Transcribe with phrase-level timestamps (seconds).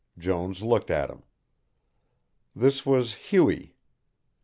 [0.17, 1.21] Jones looked at him.
[2.55, 3.75] This was Hughie.